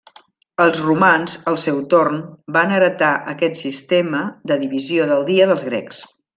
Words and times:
Els 0.63 0.77
romans, 0.85 1.35
al 1.51 1.59
seu 1.63 1.77
torn, 1.91 2.17
van 2.57 2.73
heretar 2.79 3.11
aquest 3.35 3.63
sistema 3.63 4.23
de 4.53 4.59
divisió 4.67 5.09
del 5.15 5.27
dia 5.33 5.51
dels 5.55 5.69
grecs. 5.73 6.03